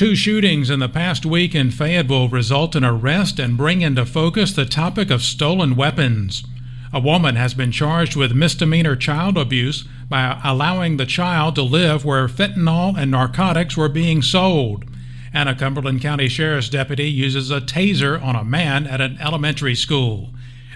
[0.00, 4.50] Two shootings in the past week in Fayetteville result in arrest and bring into focus
[4.50, 6.42] the topic of stolen weapons.
[6.90, 12.02] A woman has been charged with misdemeanor child abuse by allowing the child to live
[12.02, 14.86] where fentanyl and narcotics were being sold.
[15.34, 19.74] And a Cumberland County Sheriff's deputy uses a taser on a man at an elementary
[19.74, 20.30] school.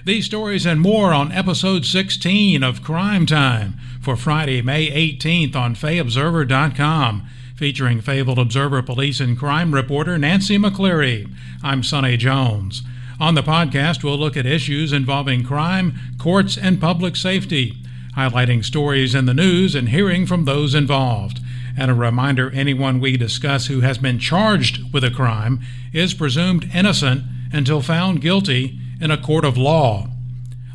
[0.05, 5.75] These stories and more on episode 16 of Crime Time for Friday, May 18th on
[5.75, 11.33] FayObserver.com, featuring Fayetteville Observer Police and Crime reporter Nancy McCleary.
[11.63, 12.83] I'm Sonny Jones.
[13.21, 17.77] On the podcast, we'll look at issues involving crime, courts, and public safety,
[18.17, 21.39] highlighting stories in the news and hearing from those involved.
[21.79, 25.61] And a reminder anyone we discuss who has been charged with a crime
[25.93, 30.09] is presumed innocent until found guilty in a court of law.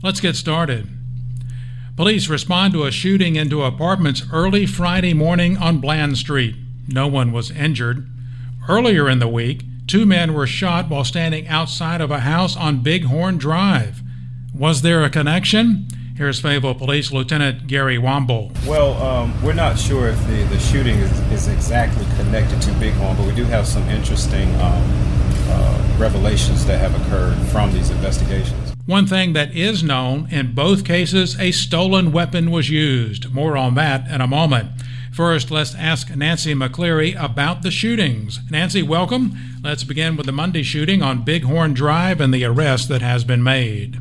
[0.01, 0.87] Let's get started.
[1.97, 6.55] Police respond to a shooting into apartments early Friday morning on Bland Street.
[6.91, 8.07] No one was injured.
[8.67, 12.81] Earlier in the week, two men were shot while standing outside of a house on
[12.81, 14.01] Bighorn Drive.
[14.55, 15.87] Was there a connection?
[16.17, 18.51] Here's Fayetteville Police Lieutenant Gary Womble.
[18.65, 23.15] Well, um, we're not sure if the, the shooting is, is, exactly connected to Bighorn,
[23.15, 24.83] but we do have some interesting um,
[25.47, 28.73] uh, revelations that have occurred from these investigations.
[28.85, 33.31] One thing that is known in both cases, a stolen weapon was used.
[33.31, 34.71] More on that in a moment.
[35.13, 38.39] First, let's ask Nancy McCleary about the shootings.
[38.49, 39.37] Nancy, welcome.
[39.63, 43.43] Let's begin with the Monday shooting on Bighorn Drive and the arrest that has been
[43.43, 43.97] made.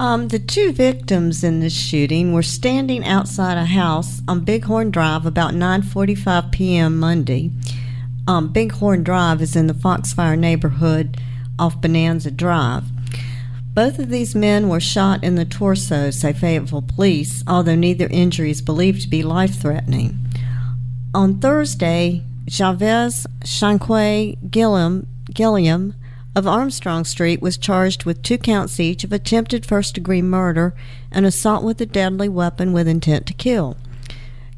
[0.00, 5.26] Um, the two victims in this shooting were standing outside a house on Bighorn Drive
[5.26, 6.98] about 9:45 p.m.
[6.98, 7.50] Monday.
[8.26, 11.18] Um, Bighorn Drive is in the Foxfire neighborhood
[11.58, 12.84] off Bonanza Drive.
[13.80, 18.50] Both of these men were shot in the torso, say Fayetteville police, although neither injury
[18.50, 20.18] is believed to be life threatening.
[21.14, 25.94] On Thursday, Chavez Shanquay Gilliam, Gilliam
[26.36, 30.74] of Armstrong Street was charged with two counts each of attempted first degree murder
[31.10, 33.78] and assault with a deadly weapon with intent to kill.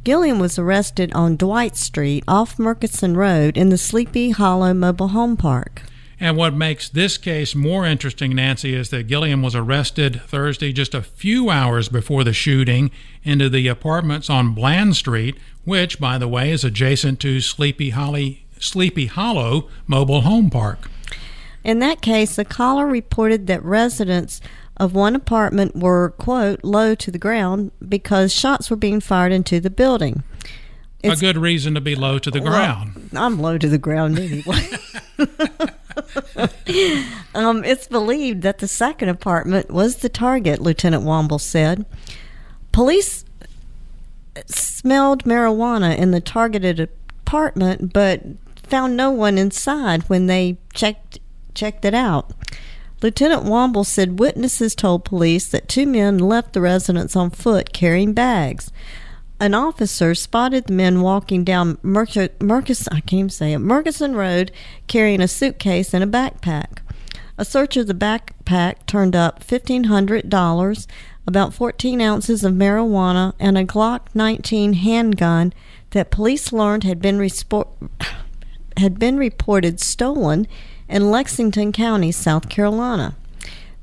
[0.02, 5.36] Gilliam was arrested on Dwight Street off Murchison Road in the Sleepy Hollow Mobile Home
[5.36, 5.82] Park.
[6.22, 10.94] And what makes this case more interesting, Nancy, is that Gilliam was arrested Thursday just
[10.94, 12.92] a few hours before the shooting
[13.24, 18.46] into the apartments on Bland Street, which, by the way, is adjacent to Sleepy, Holly,
[18.60, 20.88] Sleepy Hollow Mobile Home Park.
[21.64, 24.40] In that case, the caller reported that residents
[24.76, 29.58] of one apartment were, quote, low to the ground because shots were being fired into
[29.58, 30.22] the building.
[31.02, 33.10] It's, a good reason to be low to the well, ground.
[33.12, 34.68] I'm low to the ground anyway.
[37.34, 41.84] um, it's believed that the second apartment was the target, Lieutenant Womble said.
[42.72, 43.24] Police
[44.46, 46.88] smelled marijuana in the targeted
[47.26, 48.22] apartment, but
[48.62, 51.18] found no one inside when they checked
[51.54, 52.32] checked it out.
[53.02, 58.12] Lieutenant Womble said witnesses told police that two men left the residence on foot carrying
[58.12, 58.70] bags.
[59.42, 62.30] An officer spotted the men walking down Murchison,
[62.92, 64.52] I can't say it, Murchison Road
[64.86, 66.78] carrying a suitcase and a backpack.
[67.36, 70.86] A search of the backpack turned up $1,500,
[71.26, 75.52] about 14 ounces of marijuana, and a Glock 19 handgun
[75.90, 77.18] that police learned had been,
[78.76, 80.46] had been reported stolen
[80.88, 83.16] in Lexington County, South Carolina.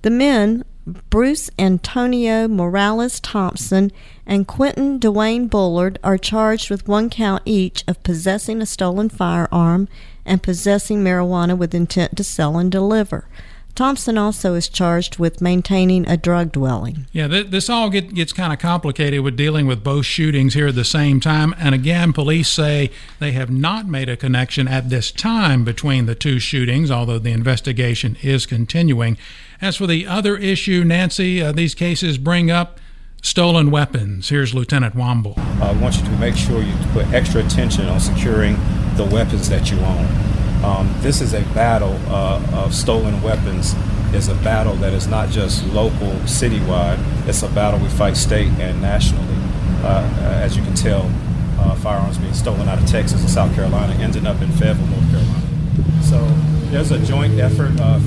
[0.03, 0.63] The men,
[1.09, 3.91] Bruce Antonio Morales Thompson
[4.25, 9.87] and Quentin Dwayne Bullard, are charged with one count each of possessing a stolen firearm
[10.25, 13.27] and possessing marijuana with intent to sell and deliver.
[13.75, 17.05] Thompson also is charged with maintaining a drug dwelling.
[17.13, 20.67] Yeah, th- this all get, gets kind of complicated with dealing with both shootings here
[20.67, 21.55] at the same time.
[21.57, 26.15] And again, police say they have not made a connection at this time between the
[26.15, 29.17] two shootings, although the investigation is continuing.
[29.61, 32.79] As for the other issue, Nancy, uh, these cases bring up
[33.21, 34.29] stolen weapons.
[34.29, 35.37] Here's Lieutenant Womble.
[35.61, 38.55] I want you to make sure you put extra attention on securing
[38.95, 40.63] the weapons that you own.
[40.63, 43.75] Um, this is a battle uh, of stolen weapons.
[44.13, 46.97] Is a battle that is not just local, citywide.
[47.27, 49.35] It's a battle we fight state and nationally.
[49.83, 51.11] Uh, as you can tell,
[51.59, 55.11] uh, firearms being stolen out of Texas and South Carolina ended up in Fayetteville, North
[55.11, 56.01] Carolina.
[56.01, 57.71] So there's a joint effort.
[57.79, 57.99] Uh,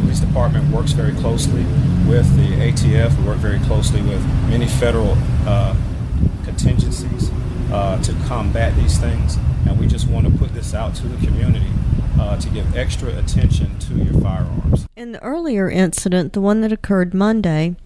[0.00, 1.62] Police Department works very closely
[2.08, 3.16] with the ATF.
[3.18, 5.16] We work very closely with many federal
[5.46, 5.76] uh,
[6.44, 7.30] contingencies
[7.72, 9.36] uh, to combat these things.
[9.66, 11.70] And we just want to put this out to the community
[12.18, 14.86] uh, to give extra attention to your firearms.
[14.96, 17.76] In the earlier incident, the one that occurred Monday,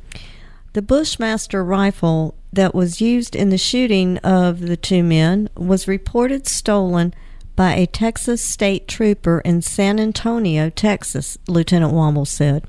[0.72, 6.46] the Bushmaster rifle that was used in the shooting of the two men was reported
[6.46, 7.12] stolen
[7.56, 12.64] by a Texas state trooper in San Antonio, Texas, Lieutenant Womble said.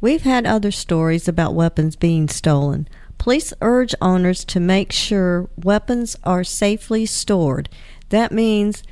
[0.00, 2.88] We've had other stories about weapons being stolen.
[3.18, 7.68] Police urge owners to make sure weapons are safely stored.
[8.08, 8.82] That means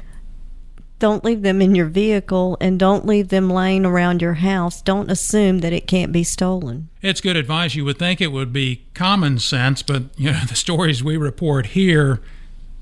[1.01, 4.83] don't leave them in your vehicle and don't leave them laying around your house.
[4.83, 6.91] Don't assume that it can't be stolen.
[7.03, 7.75] It's good advice.
[7.75, 11.67] You would think it would be common sense, but you know the stories we report
[11.67, 12.21] here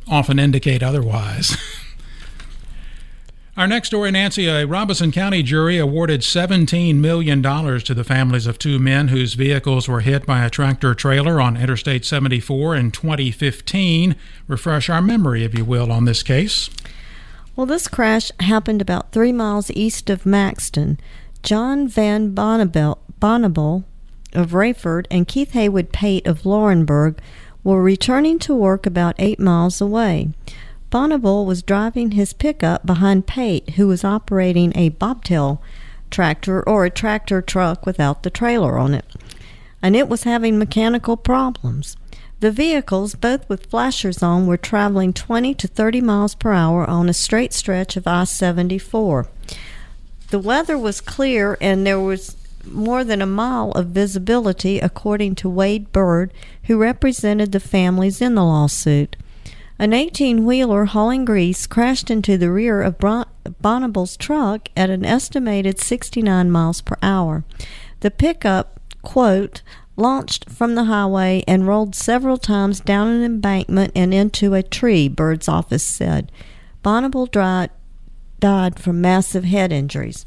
[0.06, 1.56] often indicate otherwise.
[3.58, 8.56] Our next story, Nancy, a Robeson County jury awarded $17 million to the families of
[8.56, 14.14] two men whose vehicles were hit by a tractor trailer on Interstate 74 in 2015.
[14.46, 16.70] Refresh our memory, if you will, on this case.
[17.56, 21.00] Well, this crash happened about three miles east of Maxton.
[21.42, 23.84] John Van Bonnabel
[24.34, 27.18] of Raeford and Keith Haywood Pate of Laurinburg
[27.64, 30.30] were returning to work about eight miles away.
[30.90, 35.62] Bonnabel was driving his pickup behind Pate, who was operating a bobtail
[36.10, 39.04] tractor or a tractor truck without the trailer on it,
[39.82, 41.96] and it was having mechanical problems.
[42.40, 47.08] The vehicles, both with flashers on, were traveling 20 to 30 miles per hour on
[47.08, 49.26] a straight stretch of I 74.
[50.30, 55.48] The weather was clear and there was more than a mile of visibility, according to
[55.48, 56.32] Wade Byrd,
[56.64, 59.16] who represented the families in the lawsuit.
[59.80, 65.78] An 18 wheeler hauling grease crashed into the rear of Bonnabel's truck at an estimated
[65.78, 67.44] 69 miles per hour.
[68.00, 69.62] The pickup, quote,
[69.96, 75.08] launched from the highway and rolled several times down an embankment and into a tree,
[75.08, 76.32] Byrd's office said.
[76.82, 77.70] Bonnabel died,
[78.40, 80.26] died from massive head injuries.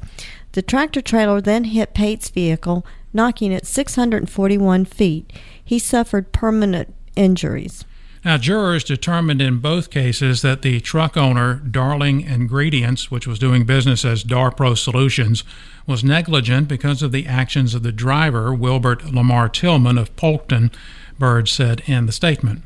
[0.54, 5.34] The tractor trailer then hit Pate's vehicle, knocking it 641 feet.
[5.62, 7.84] He suffered permanent injuries.
[8.24, 13.66] Now, jurors determined in both cases that the truck owner, Darling Ingredients, which was doing
[13.66, 15.44] business as Darpro Solutions,
[15.88, 20.72] was negligent because of the actions of the driver, Wilbert Lamar Tillman of Polkton,
[21.18, 22.62] Byrd said in the statement.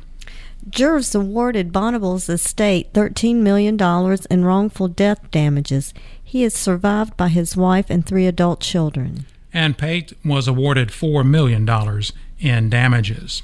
[0.68, 3.80] Jurors awarded Bonnabel's estate $13 million
[4.30, 5.94] in wrongful death damages.
[6.22, 9.24] He is survived by his wife and three adult children.
[9.54, 11.66] And Pate was awarded $4 million
[12.40, 13.42] in damages.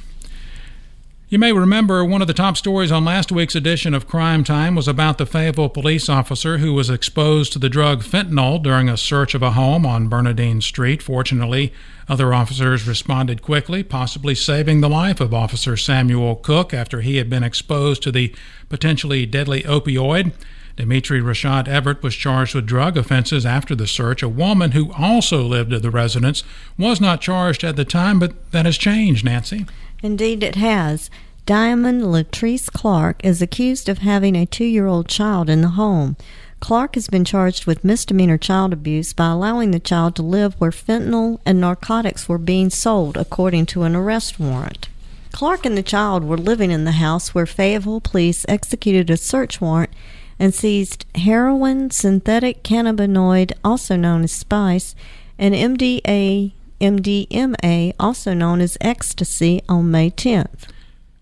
[1.32, 4.74] You may remember one of the top stories on last week's edition of Crime Time
[4.74, 8.98] was about the Fayetteville police officer who was exposed to the drug fentanyl during a
[8.98, 11.02] search of a home on Bernadine Street.
[11.02, 11.72] Fortunately,
[12.06, 17.30] other officers responded quickly, possibly saving the life of Officer Samuel Cook after he had
[17.30, 18.34] been exposed to the
[18.68, 20.32] potentially deadly opioid.
[20.76, 24.22] Dimitri Rashad Everett was charged with drug offenses after the search.
[24.22, 26.44] A woman who also lived at the residence
[26.76, 29.64] was not charged at the time, but that has changed, Nancy.
[30.02, 31.10] Indeed, it has.
[31.46, 36.16] Diamond Latrice Clark is accused of having a two year old child in the home.
[36.60, 40.70] Clark has been charged with misdemeanor child abuse by allowing the child to live where
[40.70, 44.88] fentanyl and narcotics were being sold, according to an arrest warrant.
[45.32, 49.60] Clark and the child were living in the house where Fayetteville police executed a search
[49.60, 49.90] warrant
[50.38, 54.94] and seized heroin, synthetic cannabinoid, also known as spice,
[55.38, 56.52] and MDA
[56.82, 60.68] MDMA, also known as ecstasy, on May 10th.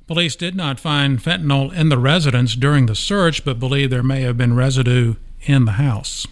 [0.06, 4.22] Police did not find fentanyl in the residence during the search, but believe there may
[4.22, 6.26] have been residue in the house.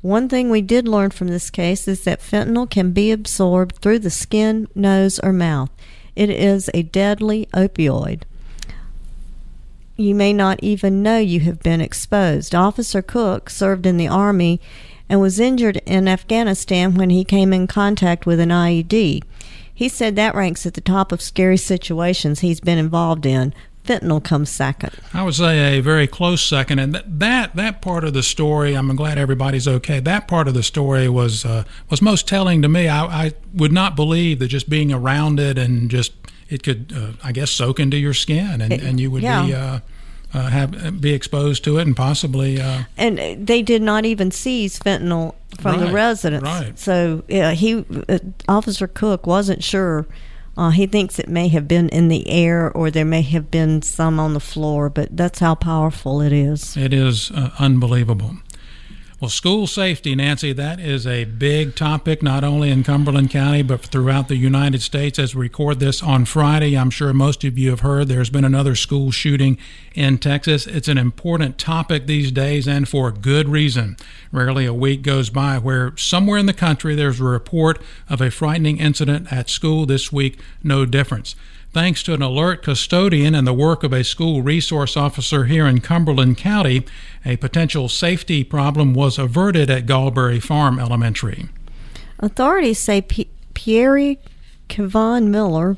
[0.00, 4.00] One thing we did learn from this case is that fentanyl can be absorbed through
[4.00, 5.70] the skin, nose, or mouth.
[6.16, 8.22] It is a deadly opioid.
[9.96, 12.54] You may not even know you have been exposed.
[12.54, 14.60] Officer Cook served in the Army
[15.08, 19.22] and was injured in Afghanistan when he came in contact with an IED.
[19.74, 23.54] He said that ranks at the top of scary situations he's been involved in.
[23.84, 24.92] Fentanyl comes second.
[25.14, 28.74] I would say a very close second, and that that, that part of the story,
[28.74, 29.98] I'm glad everybody's okay.
[29.98, 32.88] That part of the story was uh, was most telling to me.
[32.88, 36.12] I, I, would not believe that just being around it and just
[36.50, 39.46] it could, uh, I guess, soak into your skin, and, it, and you would yeah.
[39.46, 39.54] be.
[39.54, 39.80] Uh,
[40.34, 42.60] uh, have be exposed to it and possibly.
[42.60, 46.42] Uh, and they did not even seize fentanyl from right, the residence.
[46.42, 46.78] Right.
[46.78, 48.18] So yeah, he uh,
[48.48, 50.06] Officer Cook wasn't sure.
[50.56, 53.80] Uh, he thinks it may have been in the air or there may have been
[53.80, 56.76] some on the floor, but that's how powerful it is.
[56.76, 58.38] It is uh, unbelievable.
[59.20, 63.82] Well, school safety, Nancy, that is a big topic, not only in Cumberland County, but
[63.82, 65.18] throughout the United States.
[65.18, 68.44] As we record this on Friday, I'm sure most of you have heard there's been
[68.44, 69.58] another school shooting
[69.92, 70.68] in Texas.
[70.68, 73.96] It's an important topic these days, and for good reason.
[74.30, 78.30] Rarely a week goes by where somewhere in the country there's a report of a
[78.30, 79.84] frightening incident at school.
[79.84, 81.34] This week, no difference.
[81.78, 85.80] Thanks to an alert custodian and the work of a school resource officer here in
[85.80, 86.84] Cumberland County,
[87.24, 91.48] a potential safety problem was averted at Gallberry Farm Elementary.
[92.18, 94.16] Authorities say P- Pierre
[94.68, 95.76] Kevon Miller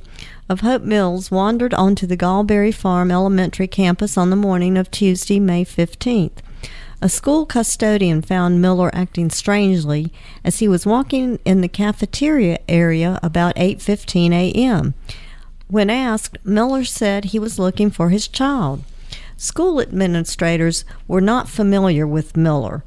[0.49, 5.39] of Hope Mills wandered onto the Gallberry Farm Elementary campus on the morning of Tuesday,
[5.39, 6.39] May 15th.
[7.03, 10.11] A school custodian found Miller acting strangely
[10.45, 14.95] as he was walking in the cafeteria area about 8:15 a.m.
[15.71, 18.83] When asked, Miller said he was looking for his child.
[19.37, 22.83] School administrators were not familiar with Miller.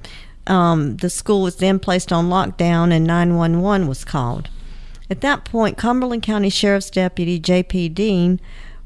[0.47, 4.49] Um, the school was then placed on lockdown and 911 was called.
[5.09, 7.89] At that point, Cumberland County Sheriff's Deputy J.P.
[7.89, 8.41] Dean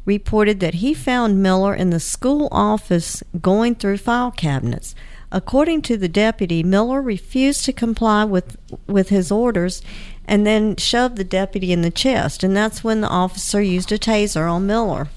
[0.06, 4.94] reported that he found Miller in the school office going through file cabinets.
[5.32, 9.82] According to the deputy, Miller refused to comply with, with his orders
[10.28, 13.98] and then shoved the deputy in the chest, and that's when the officer used a
[13.98, 15.08] taser on Miller.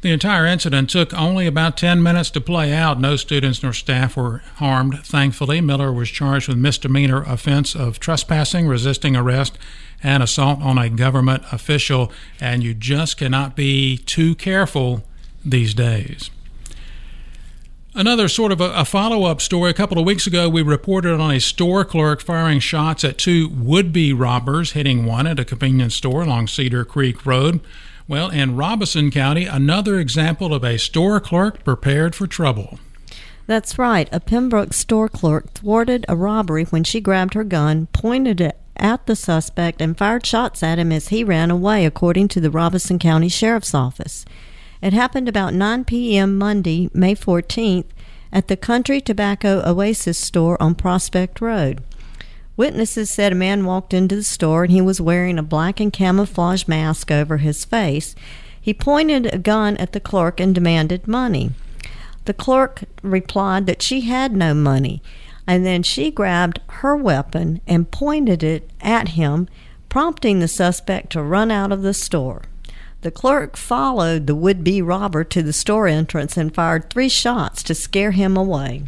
[0.00, 3.00] The entire incident took only about 10 minutes to play out.
[3.00, 5.62] No students nor staff were harmed, thankfully.
[5.62, 9.56] Miller was charged with misdemeanor offense of trespassing, resisting arrest,
[10.02, 15.04] and assault on a government official, and you just cannot be too careful
[15.42, 16.28] these days.
[17.96, 19.70] Another sort of a, a follow up story.
[19.70, 23.48] A couple of weeks ago, we reported on a store clerk firing shots at two
[23.50, 27.60] would be robbers, hitting one at a convenience store along Cedar Creek Road.
[28.08, 32.80] Well, in Robeson County, another example of a store clerk prepared for trouble.
[33.46, 34.08] That's right.
[34.10, 39.06] A Pembroke store clerk thwarted a robbery when she grabbed her gun, pointed it at
[39.06, 42.98] the suspect, and fired shots at him as he ran away, according to the Robeson
[42.98, 44.24] County Sheriff's Office.
[44.84, 46.36] It happened about 9 p.m.
[46.36, 47.86] Monday, May 14th,
[48.30, 51.82] at the Country Tobacco Oasis store on Prospect Road.
[52.58, 55.90] Witnesses said a man walked into the store and he was wearing a black and
[55.90, 58.14] camouflage mask over his face.
[58.60, 61.52] He pointed a gun at the clerk and demanded money.
[62.26, 65.02] The clerk replied that she had no money,
[65.46, 69.48] and then she grabbed her weapon and pointed it at him,
[69.88, 72.42] prompting the suspect to run out of the store.
[73.04, 77.62] The clerk followed the would be robber to the store entrance and fired three shots
[77.64, 78.84] to scare him away.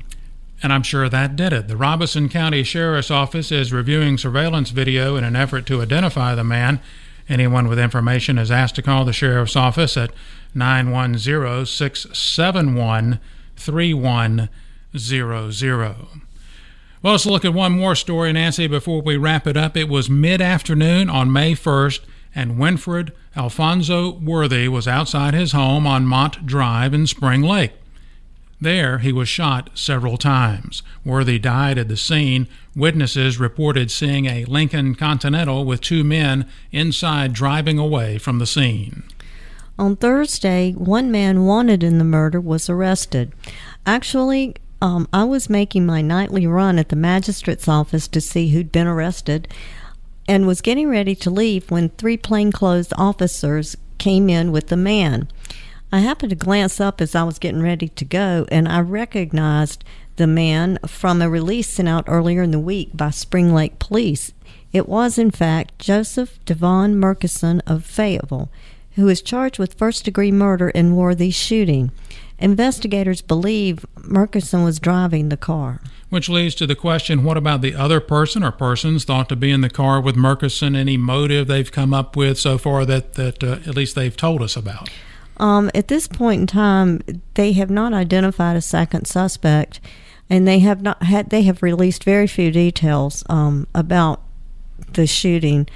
[0.62, 1.68] And I'm sure that did it.
[1.68, 6.44] The Robeson County Sheriff's Office is reviewing surveillance video in an effort to identify the
[6.44, 6.80] man.
[7.28, 10.12] Anyone with information is asked to call the Sheriff's Office at
[10.54, 13.20] 910 671
[13.54, 15.96] 3100.
[17.02, 19.76] Well, let's look at one more story, Nancy, before we wrap it up.
[19.76, 22.00] It was mid afternoon on May 1st,
[22.36, 27.72] and Winfred Alfonso Worthy was outside his home on Mont Drive in Spring Lake.
[28.60, 30.82] There, he was shot several times.
[31.04, 32.46] Worthy died at the scene.
[32.74, 39.02] Witnesses reported seeing a Lincoln Continental with two men inside driving away from the scene.
[39.78, 43.32] On Thursday, one man wanted in the murder was arrested.
[43.86, 48.72] Actually, um, I was making my nightly run at the magistrate's office to see who'd
[48.72, 49.48] been arrested
[50.28, 55.28] and was getting ready to leave when three plainclothes officers came in with the man.
[55.92, 59.84] I happened to glance up as I was getting ready to go, and I recognized
[60.16, 64.32] the man from a release sent out earlier in the week by Spring Lake Police.
[64.72, 68.50] It was, in fact, Joseph Devon Murkison of Fayetteville,
[68.96, 71.92] who is charged with first degree murder in Worthy's shooting.
[72.38, 75.80] Investigators believe Murkison was driving the car.
[76.10, 79.50] Which leads to the question what about the other person or persons thought to be
[79.50, 80.76] in the car with Murkison?
[80.76, 84.42] Any motive they've come up with so far that, that uh, at least they've told
[84.42, 84.88] us about?
[85.38, 87.00] Um, at this point in time,
[87.34, 89.80] they have not identified a second suspect,
[90.30, 91.30] and they have not had.
[91.30, 94.22] They have released very few details um, about
[94.92, 95.68] the shooting,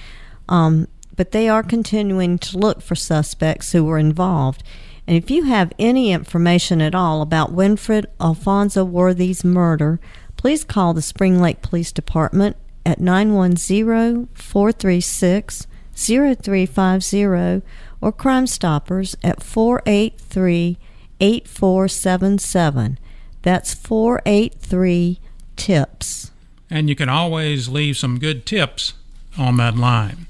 [0.49, 4.63] um, but they are continuing to look for suspects who were involved.
[5.11, 9.99] And if you have any information at all about Winfred Alfonso Worthy's murder,
[10.37, 17.63] please call the Spring Lake Police Department at 910 436 0350
[18.01, 20.79] or Crime Stoppers at 483
[21.19, 22.99] 8477.
[23.43, 25.19] That's 483
[25.57, 26.31] TIPS.
[26.71, 28.93] And you can always leave some good tips
[29.37, 30.29] on that line.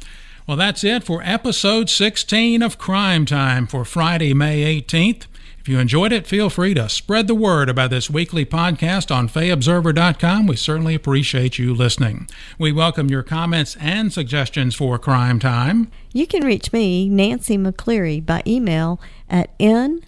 [0.50, 5.26] Well, that's it for episode 16 of Crime Time for Friday, May 18th.
[5.60, 9.28] If you enjoyed it, feel free to spread the word about this weekly podcast on
[9.28, 10.48] FayObserver.com.
[10.48, 12.28] We certainly appreciate you listening.
[12.58, 15.88] We welcome your comments and suggestions for Crime Time.
[16.12, 20.00] You can reach me, Nancy McCleary, by email at nmccleary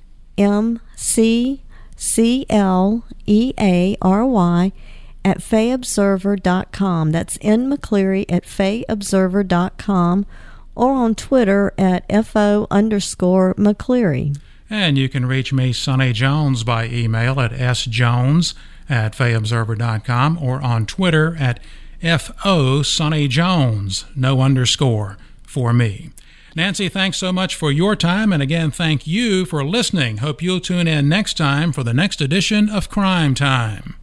[5.24, 7.12] at fayobserver.com.
[7.12, 10.26] That's N McCleary at fayobserver.com
[10.74, 14.36] or on Twitter at FO underscore McCleary.
[14.70, 18.54] And you can reach me, Sonny Jones, by email at sjones
[18.88, 21.60] at fayobserver.com or on Twitter at
[22.02, 26.10] FO Sonny Jones, no underscore for me.
[26.54, 28.32] Nancy, thanks so much for your time.
[28.32, 30.18] And again, thank you for listening.
[30.18, 33.94] Hope you'll tune in next time for the next edition of Crime Time.